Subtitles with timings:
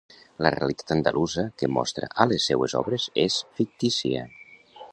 [0.45, 4.25] La realitat andalusa que mostra a les seues obres és fictícia.